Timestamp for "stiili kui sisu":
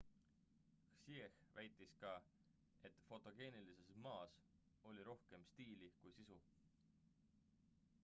5.53-6.43